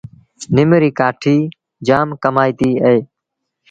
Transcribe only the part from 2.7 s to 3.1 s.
اهي۔